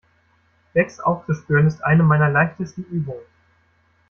[0.73, 3.21] Lecks aufzuspüren, ist eine meiner leichtesten Übungen.